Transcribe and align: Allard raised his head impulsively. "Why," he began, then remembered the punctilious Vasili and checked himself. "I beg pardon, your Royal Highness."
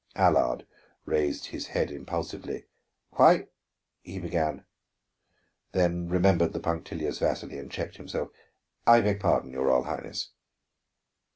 Allard 0.15 0.65
raised 1.05 1.45
his 1.45 1.67
head 1.67 1.91
impulsively. 1.91 2.65
"Why," 3.11 3.49
he 4.01 4.17
began, 4.17 4.65
then 5.73 6.09
remembered 6.09 6.53
the 6.53 6.59
punctilious 6.59 7.19
Vasili 7.19 7.59
and 7.59 7.71
checked 7.71 7.97
himself. 7.97 8.29
"I 8.87 9.01
beg 9.01 9.19
pardon, 9.19 9.51
your 9.51 9.67
Royal 9.67 9.83
Highness." 9.83 10.31